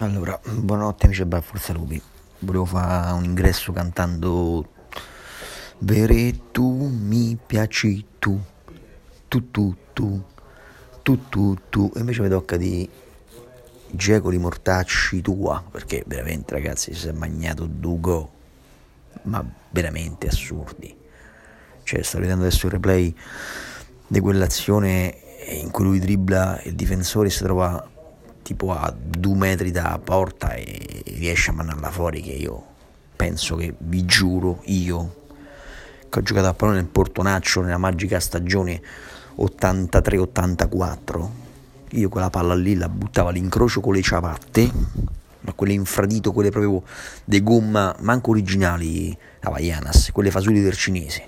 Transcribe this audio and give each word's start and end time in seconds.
Allora, 0.00 0.38
buonanotte 0.44 1.06
amici 1.06 1.26
del 1.26 1.42
Forza 1.42 1.72
Lupi. 1.72 2.00
Volevo 2.38 2.64
fare 2.64 3.10
un 3.14 3.24
ingresso 3.24 3.72
cantando 3.72 4.64
Vere 5.78 6.52
tu 6.52 6.86
mi 6.86 7.36
piaci 7.44 8.06
tu, 8.20 8.40
tu 9.26 9.50
tu 9.50 9.76
tu, 9.92 10.22
tu 11.02 11.28
tu 11.28 11.56
tu. 11.68 11.90
E 11.96 11.98
invece 11.98 12.22
mi 12.22 12.28
tocca 12.28 12.56
di 12.56 12.88
Gecoli 13.90 14.38
Mortacci 14.38 15.20
tua, 15.20 15.64
perché 15.68 16.04
veramente 16.06 16.54
ragazzi 16.54 16.94
si 16.94 17.08
è 17.08 17.12
magnato 17.12 17.66
Dugo, 17.66 18.30
ma 19.22 19.44
veramente 19.70 20.28
assurdi. 20.28 20.96
Cioè, 21.82 22.02
sto 22.04 22.20
vedendo 22.20 22.44
adesso 22.44 22.66
il 22.66 22.72
replay 22.72 23.12
di 24.06 24.20
quell'azione 24.20 25.16
in 25.60 25.72
cui 25.72 25.82
lui 25.82 25.98
dribbla 25.98 26.60
il 26.66 26.76
difensore 26.76 27.30
si 27.30 27.42
trova 27.42 27.96
tipo 28.48 28.72
a 28.72 28.90
due 28.98 29.36
metri 29.36 29.70
da 29.70 30.00
porta 30.02 30.54
e 30.54 31.02
riesce 31.04 31.50
a 31.50 31.52
mandarla 31.52 31.90
fuori 31.90 32.22
che 32.22 32.30
io 32.30 32.64
penso 33.14 33.56
che 33.56 33.74
vi 33.76 34.06
giuro 34.06 34.62
io 34.64 35.26
che 36.08 36.18
ho 36.18 36.22
giocato 36.22 36.46
a 36.46 36.54
pallone 36.54 36.78
nel 36.78 36.86
Portonaccio 36.86 37.60
nella 37.60 37.76
magica 37.76 38.18
stagione 38.18 38.80
83-84 39.36 41.28
io 41.90 42.08
quella 42.08 42.30
palla 42.30 42.54
lì 42.54 42.74
la 42.74 42.88
buttavo 42.88 43.28
all'incrocio 43.28 43.82
con 43.82 43.92
le 43.92 44.00
ciabatte 44.00 44.72
ma 45.40 45.52
quelle 45.52 45.74
infradito 45.74 46.32
quelle 46.32 46.48
proprio 46.48 46.82
di 47.24 47.42
gomma 47.42 47.94
manco 47.98 48.30
originali 48.30 49.14
Havaianas 49.40 50.10
quelle 50.10 50.30
fasuli 50.30 50.62
del 50.62 50.74
cinese 50.74 51.26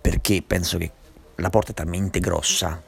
perché 0.00 0.42
penso 0.44 0.76
che 0.76 0.90
la 1.36 1.50
porta 1.50 1.70
è 1.70 1.74
talmente 1.74 2.18
grossa 2.18 2.82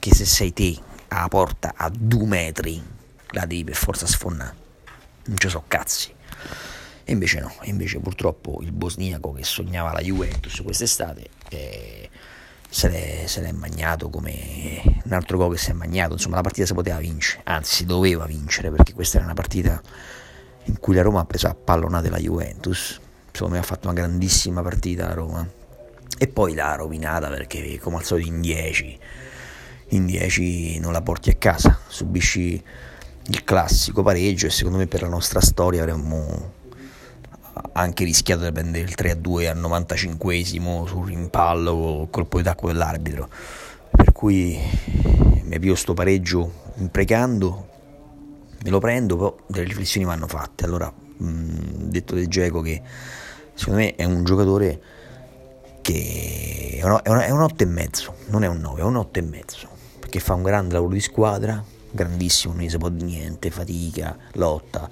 che 0.00 0.12
se 0.12 0.24
sei 0.24 0.52
te 0.52 0.90
alla 1.12 1.28
porta 1.28 1.74
a 1.76 1.90
due 1.90 2.26
metri 2.26 2.82
la 3.30 3.46
devi 3.46 3.64
per 3.64 3.76
forza 3.76 4.06
sfondare. 4.06 4.54
Non 5.24 5.36
ci 5.38 5.48
so 5.48 5.62
cazzi. 5.66 6.12
E 7.04 7.12
invece 7.12 7.40
no, 7.40 7.52
invece 7.62 7.98
purtroppo 7.98 8.60
il 8.62 8.72
bosniaco 8.72 9.32
che 9.32 9.44
sognava 9.44 9.92
la 9.92 10.00
Juventus 10.00 10.60
quest'estate 10.62 11.28
eh, 11.48 12.08
se, 12.68 12.88
l'è, 12.88 13.24
se 13.26 13.40
l'è 13.40 13.50
magnato 13.52 14.08
come 14.08 14.82
un 15.04 15.12
altro 15.12 15.36
gol 15.36 15.52
che 15.52 15.58
si 15.58 15.70
è 15.70 15.74
magnato. 15.74 16.14
Insomma, 16.14 16.36
la 16.36 16.42
partita 16.42 16.66
si 16.66 16.74
poteva 16.74 16.98
vincere, 16.98 17.42
anzi 17.44 17.74
si 17.74 17.84
doveva 17.84 18.24
vincere 18.24 18.70
perché 18.70 18.92
questa 18.94 19.16
era 19.16 19.26
una 19.26 19.34
partita 19.34 19.80
in 20.64 20.78
cui 20.78 20.94
la 20.94 21.02
Roma 21.02 21.20
ha 21.20 21.24
preso 21.24 21.48
a 21.48 21.54
pallonate 21.54 22.08
la 22.08 22.18
Juventus. 22.18 23.00
Secondo 23.32 23.54
me 23.54 23.60
ha 23.60 23.64
fatto 23.64 23.88
una 23.88 24.00
grandissima 24.00 24.62
partita 24.62 25.08
la 25.08 25.14
Roma. 25.14 25.48
E 26.18 26.28
poi 26.28 26.54
l'ha 26.54 26.74
rovinata 26.76 27.28
perché, 27.28 27.78
come 27.80 27.96
al 27.96 28.04
solito, 28.04 28.28
in 28.28 28.40
10 28.40 28.98
in 29.92 30.06
10 30.06 30.78
non 30.78 30.92
la 30.92 31.02
porti 31.02 31.30
a 31.30 31.34
casa, 31.34 31.78
subisci 31.86 32.62
il 33.26 33.44
classico 33.44 34.02
pareggio 34.02 34.46
e 34.46 34.50
secondo 34.50 34.78
me 34.78 34.86
per 34.86 35.02
la 35.02 35.08
nostra 35.08 35.40
storia 35.40 35.82
avremmo 35.82 36.60
anche 37.72 38.04
rischiato 38.04 38.44
di 38.44 38.52
prendere 38.52 38.84
il 38.84 38.94
3-2 38.96 39.48
al 39.48 39.58
95esimo 39.58 40.86
sul 40.86 41.06
rimpallo 41.06 41.72
col 41.72 42.10
colpo 42.10 42.38
di 42.38 42.44
tacco 42.44 42.68
dell'arbitro. 42.68 43.28
Per 43.90 44.12
cui 44.12 44.58
mi 45.42 45.54
avvio 45.54 45.74
sto 45.74 45.92
pareggio 45.92 46.70
imprecando, 46.76 47.68
me 48.64 48.70
lo 48.70 48.78
prendo, 48.78 49.16
però 49.16 49.36
delle 49.46 49.66
riflessioni 49.66 50.06
vanno 50.06 50.26
fatte. 50.26 50.64
Allora, 50.64 50.92
detto 51.18 52.14
del 52.14 52.28
Geco 52.28 52.62
che 52.62 52.80
secondo 53.54 53.80
me 53.80 53.94
è 53.94 54.04
un 54.04 54.24
giocatore 54.24 54.80
che 55.82 56.78
è 56.80 57.30
un 57.30 57.42
8 57.42 57.62
e 57.62 57.66
mezzo, 57.66 58.14
non 58.28 58.42
è 58.42 58.48
un 58.48 58.58
9, 58.58 58.80
è 58.80 58.84
un 58.84 58.96
8 58.96 59.18
e 59.18 59.22
mezzo 59.22 59.71
che 60.12 60.20
fa 60.20 60.34
un 60.34 60.42
grande 60.42 60.74
lavoro 60.74 60.92
di 60.92 61.00
squadra, 61.00 61.64
grandissimo, 61.90 62.52
non 62.52 62.64
gli 62.64 62.68
si 62.68 62.76
può 62.76 62.90
di 62.90 63.02
niente, 63.02 63.50
fatica, 63.50 64.14
lotta, 64.32 64.86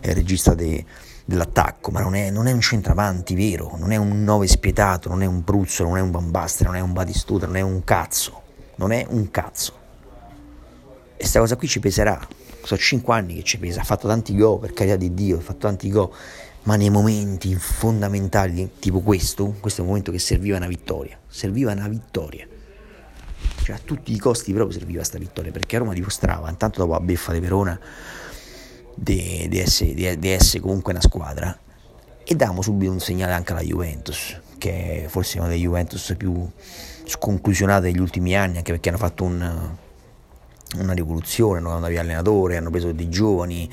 è 0.00 0.08
il 0.08 0.16
regista 0.16 0.52
de, 0.52 0.84
dell'attacco, 1.24 1.92
ma 1.92 2.00
non 2.00 2.16
è, 2.16 2.28
non 2.30 2.48
è, 2.48 2.52
un 2.52 2.60
centravanti 2.60 3.36
vero, 3.36 3.76
non 3.78 3.92
è 3.92 3.96
un 3.96 4.24
9 4.24 4.48
spietato, 4.48 5.08
non 5.08 5.22
è 5.22 5.26
un 5.26 5.44
Bruzzo, 5.44 5.84
non 5.84 5.96
è 5.96 6.00
un 6.00 6.10
Bambastre, 6.10 6.66
non 6.66 6.74
è 6.74 6.80
un 6.80 6.92
Batistuta, 6.92 7.46
non 7.46 7.54
è 7.54 7.60
un 7.60 7.84
cazzo, 7.84 8.42
non 8.74 8.90
è 8.90 9.06
un 9.08 9.30
cazzo. 9.30 9.74
E 11.12 11.18
questa 11.18 11.38
cosa 11.38 11.54
qui 11.54 11.68
ci 11.68 11.78
peserà, 11.78 12.18
sono 12.64 12.80
5 12.80 13.14
anni 13.14 13.36
che 13.36 13.44
ci 13.44 13.60
pesa, 13.60 13.82
ha 13.82 13.84
fatto 13.84 14.08
tanti 14.08 14.36
gol, 14.36 14.58
per 14.58 14.72
carità 14.72 14.96
di 14.96 15.14
Dio, 15.14 15.38
ha 15.38 15.40
fatto 15.40 15.68
tanti 15.68 15.88
gol, 15.88 16.10
ma 16.64 16.74
nei 16.74 16.90
momenti 16.90 17.54
fondamentali, 17.54 18.72
tipo 18.80 18.98
questo, 19.02 19.54
questo 19.60 19.82
è 19.82 19.82
un 19.82 19.90
momento 19.90 20.10
che 20.10 20.18
serviva 20.18 20.56
una 20.56 20.66
vittoria, 20.66 21.16
serviva 21.28 21.70
una 21.70 21.86
vittoria 21.86 22.48
cioè 23.64 23.76
a 23.76 23.80
tutti 23.82 24.12
i 24.12 24.18
costi 24.18 24.52
proprio 24.52 24.76
serviva 24.76 24.98
questa 24.98 25.16
vittoria 25.16 25.50
perché 25.50 25.78
Roma 25.78 25.94
dimostrava 25.94 26.50
intanto 26.50 26.80
dopo 26.80 26.92
la 26.92 27.00
beffa 27.00 27.32
di 27.32 27.40
Verona 27.40 27.80
di, 28.94 29.48
essere, 29.58 30.60
comunque 30.60 30.92
una 30.92 31.00
squadra. 31.00 31.58
E 32.22 32.34
davamo 32.34 32.60
subito 32.60 32.92
un 32.92 33.00
segnale 33.00 33.32
anche 33.32 33.52
alla 33.52 33.62
Juventus 33.62 34.38
che 34.58 35.04
è 35.04 35.08
forse 35.08 35.38
una 35.38 35.48
delle 35.48 35.60
Juventus 35.60 36.14
più 36.16 36.46
sconclusionate 37.06 37.90
degli 37.90 37.98
ultimi 37.98 38.36
anni 38.36 38.58
anche 38.58 38.72
perché 38.72 38.90
hanno 38.90 38.98
fatto 38.98 39.24
un, 39.24 39.76
una 40.76 40.92
rivoluzione, 40.92 41.58
hanno 41.58 41.70
cambiato 41.80 42.00
allenatore, 42.00 42.56
hanno 42.58 42.70
preso 42.70 42.92
dei 42.92 43.08
giovani, 43.08 43.70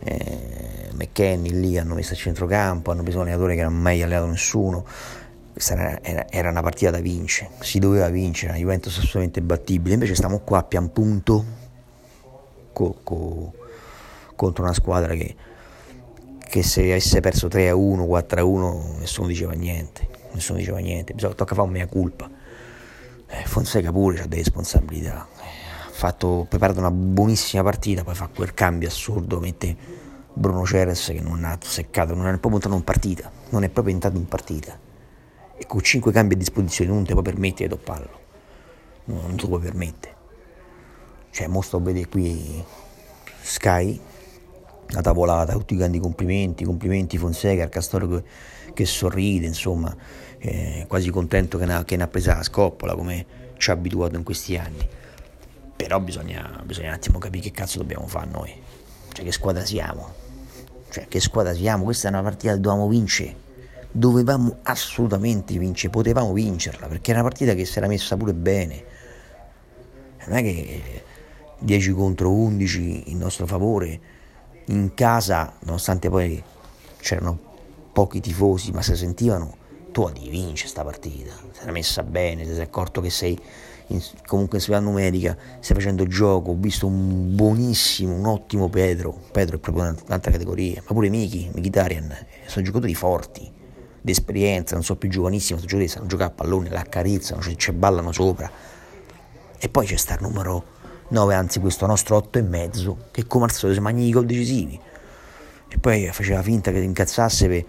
eh, 0.00 0.88
McKenny 0.92 1.50
lì 1.50 1.76
hanno 1.76 1.94
messo 1.94 2.14
a 2.14 2.16
centrocampo, 2.16 2.90
hanno 2.90 3.02
preso 3.02 3.18
un 3.18 3.24
allenatore 3.24 3.56
che 3.56 3.62
non 3.62 3.74
ha 3.74 3.76
mai 3.76 4.02
allenato 4.02 4.26
nessuno, 4.26 4.86
questa 5.54 6.00
era, 6.02 6.28
era, 6.28 6.50
una 6.50 6.62
partita 6.62 6.90
da 6.90 6.98
vincere, 6.98 7.50
si 7.60 7.78
doveva 7.78 8.08
vincere, 8.08 8.54
la 8.54 8.58
Juventus 8.58 8.98
assolutamente 8.98 9.40
battibile, 9.40 9.94
invece 9.94 10.16
stiamo 10.16 10.40
qua 10.40 10.58
a 10.58 10.62
pian 10.64 10.90
punto 10.90 11.44
co, 12.72 12.96
co, 13.04 13.52
contro 14.34 14.64
una 14.64 14.72
squadra 14.72 15.14
che, 15.14 15.36
che, 16.40 16.62
se 16.64 16.80
avesse 16.80 17.20
perso 17.20 17.46
3 17.46 17.68
a 17.68 17.76
1, 17.76 18.04
4 18.04 18.40
a 18.40 18.44
1, 18.44 18.96
nessuno 18.98 19.28
diceva 19.28 19.52
niente, 19.52 20.08
nessuno 20.32 20.58
diceva 20.58 20.78
niente, 20.78 21.14
Bisogna, 21.14 21.34
tocca 21.34 21.54
fare 21.54 21.68
un 21.68 21.72
mea 21.72 21.86
culpa. 21.86 22.28
Eh, 23.28 23.44
Fonseca 23.46 23.92
pure 23.92 24.22
ha 24.22 24.26
delle 24.26 24.42
responsabilità, 24.42 25.20
ha 25.20 25.90
fatto, 25.92 26.46
preparato 26.48 26.80
una 26.80 26.90
buonissima 26.90 27.62
partita, 27.62 28.02
poi 28.02 28.16
fa 28.16 28.26
quel 28.26 28.54
cambio 28.54 28.88
assurdo, 28.88 29.38
mette 29.38 29.76
Bruno 30.32 30.66
Ceres 30.66 31.06
che 31.06 31.20
non 31.20 31.44
ha 31.44 31.56
seccato, 31.62 32.12
non 32.12 32.26
è 32.26 32.30
proprio 32.38 32.54
entrato 32.54 32.74
in 32.74 32.82
partita, 32.82 33.30
non 33.50 33.62
è 33.62 33.68
proprio 33.68 33.94
entrato 33.94 34.16
in 34.16 34.26
partita 34.26 34.83
e 35.64 35.66
con 35.66 35.80
5 35.80 36.12
cambi 36.12 36.34
a 36.34 36.36
disposizione 36.36 36.92
non 36.92 37.04
ti 37.04 37.12
puoi 37.12 37.24
permettere 37.24 37.68
di 37.68 37.74
topparlo. 37.74 38.20
No, 39.06 39.20
non 39.22 39.36
te 39.36 39.42
lo 39.42 39.48
puoi 39.48 39.60
permettere. 39.60 40.14
Cioè, 41.30 41.46
mo 41.48 41.62
sto 41.62 41.78
a 41.78 41.80
vedere 41.80 42.06
qui 42.06 42.62
Sky, 43.40 44.00
la 44.88 45.00
tavolata, 45.00 45.54
tutti 45.54 45.74
i 45.74 45.76
grandi 45.78 45.98
complimenti, 45.98 46.64
complimenti 46.64 47.18
Fonseca, 47.18 47.64
al 47.64 47.70
Castoro 47.70 48.06
che, 48.06 48.22
che 48.72 48.84
sorride, 48.84 49.46
insomma, 49.46 49.94
eh, 50.38 50.84
quasi 50.86 51.10
contento 51.10 51.58
che 51.58 51.66
ne 51.66 52.02
ha 52.02 52.08
presa 52.08 52.36
la 52.36 52.42
scoppola 52.42 52.94
come 52.94 53.26
ci 53.56 53.70
ha 53.70 53.72
abituato 53.72 54.16
in 54.16 54.22
questi 54.22 54.56
anni. 54.56 54.86
Però 55.76 55.98
bisogna, 55.98 56.62
bisogna 56.64 56.88
un 56.88 56.94
attimo 56.94 57.18
capire 57.18 57.42
che 57.42 57.50
cazzo 57.50 57.78
dobbiamo 57.78 58.06
fare 58.06 58.30
noi. 58.30 58.54
Cioè, 59.12 59.24
che 59.24 59.32
squadra 59.32 59.64
siamo. 59.64 60.12
Cioè, 60.90 61.08
che 61.08 61.20
squadra 61.20 61.52
siamo? 61.52 61.84
Questa 61.84 62.08
è 62.08 62.10
una 62.10 62.22
partita 62.22 62.52
che 62.52 62.60
dobbiamo 62.60 62.86
vincere 62.86 63.42
dovevamo 63.96 64.56
assolutamente 64.62 65.56
vincere, 65.56 65.92
potevamo 65.92 66.32
vincerla 66.32 66.88
perché 66.88 67.12
era 67.12 67.20
una 67.20 67.28
partita 67.28 67.54
che 67.54 67.64
si 67.64 67.78
era 67.78 67.86
messa 67.86 68.16
pure 68.16 68.34
bene. 68.34 68.84
Non 70.26 70.36
è 70.36 70.42
che 70.42 71.02
10 71.60 71.92
contro 71.92 72.32
11 72.32 73.10
in 73.10 73.18
nostro 73.18 73.46
favore, 73.46 74.00
in 74.66 74.94
casa, 74.94 75.54
nonostante 75.60 76.08
poi 76.08 76.42
c'erano 76.98 77.38
pochi 77.92 78.18
tifosi, 78.18 78.72
ma 78.72 78.82
si 78.82 78.96
sentivano, 78.96 79.56
tu 79.92 80.10
devi 80.12 80.28
vincere 80.28 80.54
questa 80.54 80.82
partita. 80.82 81.32
Si 81.52 81.62
era 81.62 81.70
messa 81.70 82.02
bene, 82.02 82.42
ti 82.42 82.52
sei 82.52 82.62
accorto 82.62 83.00
che 83.00 83.10
sei 83.10 83.38
in, 83.88 84.02
comunque 84.26 84.56
in 84.56 84.64
sfida 84.64 84.80
numerica, 84.80 85.36
stai 85.60 85.76
facendo 85.76 86.04
gioco, 86.08 86.50
ho 86.50 86.56
visto 86.56 86.88
un 86.88 87.36
buonissimo, 87.36 88.12
un 88.12 88.26
ottimo 88.26 88.68
Pedro, 88.68 89.16
Pedro 89.30 89.56
è 89.56 89.60
proprio 89.60 89.84
un'altra 89.84 90.32
categoria, 90.32 90.82
ma 90.84 90.92
pure 90.92 91.08
Miki, 91.10 91.48
Mkhitaryan, 91.54 92.12
sono 92.46 92.64
giocatori 92.64 92.94
forti 92.96 93.62
d'esperienza, 94.04 94.74
non 94.74 94.84
so 94.84 94.96
più 94.96 95.08
giovanissimo, 95.08 95.58
sto 95.58 95.66
giocatori 95.66 95.88
sanno 95.88 96.06
giocare 96.06 96.30
a 96.30 96.34
pallone, 96.34 96.68
la 96.68 96.80
accarezzano, 96.80 97.40
ci, 97.40 97.56
ci 97.56 97.72
ballano 97.72 98.12
sopra. 98.12 98.50
E 99.58 99.68
poi 99.70 99.86
c'è 99.86 99.96
sta 99.96 100.18
numero 100.20 100.62
9, 101.08 101.34
anzi 101.34 101.58
questo 101.58 101.86
nostro 101.86 102.16
8 102.16 102.38
e 102.38 102.42
mezzo, 102.42 102.98
che 103.10 103.26
come 103.26 103.44
al 103.44 103.52
solito 103.52 103.78
si 103.78 103.82
mangia 103.82 104.02
i 104.02 104.10
gol 104.10 104.26
decisivi. 104.26 104.78
E 105.68 105.78
poi 105.78 106.06
faceva 106.12 106.42
finta 106.42 106.70
che 106.70 106.80
incazzasse 106.80 107.48
per, 107.48 107.64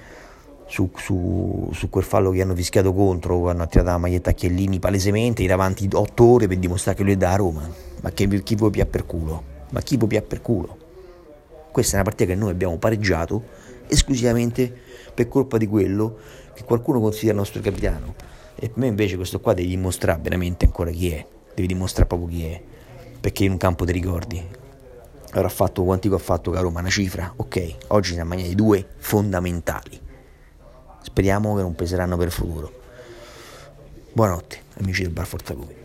su, 0.68 0.92
su, 0.98 1.70
su, 1.72 1.90
quel 1.90 2.04
fallo 2.04 2.32
che 2.32 2.42
hanno 2.42 2.54
fischiato 2.54 2.94
contro, 2.94 3.40
quando 3.40 3.64
ha 3.64 3.68
tirato 3.68 3.92
la 3.92 3.98
maglietta 3.98 4.32
a 4.32 4.34
Chiellini 4.34 4.78
palesemente, 4.80 5.46
davanti 5.46 5.88
8 5.90 6.26
ore 6.26 6.48
per 6.48 6.58
dimostrare 6.58 6.98
che 6.98 7.04
lui 7.04 7.14
è 7.14 7.18
da 7.18 7.34
Roma. 7.38 7.66
Ma 8.02 8.12
che, 8.12 8.28
chi 8.44 8.58
può 8.58 8.70
pià 8.70 8.86
per 8.86 9.06
culo? 9.06 9.42
Ma 9.70 9.80
chi 9.80 9.98
può 9.98 10.06
pià 10.06 10.22
per 10.22 10.42
culo? 10.42 10.78
Questa 11.72 11.94
è 11.94 11.96
una 11.96 12.04
partita 12.04 12.34
che 12.34 12.38
noi 12.38 12.52
abbiamo 12.52 12.78
pareggiato 12.78 13.64
esclusivamente 13.88 14.84
per 15.16 15.28
colpa 15.28 15.58
di 15.58 15.66
quello 15.66 16.18
che 16.54 16.64
qualcuno 16.64 17.00
considera 17.00 17.32
il 17.32 17.38
nostro 17.38 17.62
capitano. 17.62 18.14
E 18.56 18.70
per 18.70 18.78
me 18.78 18.88
invece 18.88 19.16
questo 19.16 19.40
qua 19.40 19.54
devi 19.54 19.70
dimostrare 19.70 20.22
veramente 20.22 20.66
ancora 20.66 20.92
chi 20.92 21.10
è, 21.10 21.26
devi 21.56 21.68
dimostrare 21.68 22.08
proprio 22.08 22.30
chi 22.30 22.46
è, 22.46 22.62
perché 23.20 23.46
in 23.46 23.52
un 23.52 23.58
campo 23.58 23.86
ti 23.86 23.92
ricordi. 23.92 24.64
Allora 25.32 25.48
ha 25.48 25.52
fatto 25.52 25.84
quanti 25.84 26.08
ha 26.08 26.18
fatto 26.18 26.52
caro, 26.52 26.70
ma 26.70 26.82
una 26.82 26.90
cifra, 26.90 27.34
ok, 27.36 27.76
oggi 27.88 28.16
ne 28.16 28.22
ha 28.22 28.36
di 28.36 28.56
due 28.56 28.86
fondamentali. 28.98 30.00
Speriamo 31.02 31.56
che 31.56 31.62
non 31.62 31.76
peseranno 31.76 32.16
per 32.18 32.28
il 32.28 32.34
futuro. 32.34 32.72
Buonanotte, 34.14 34.60
amici 34.80 35.02
del 35.02 35.12
Bar 35.12 35.26
Forza 35.26 35.54
Lui. 35.54 35.85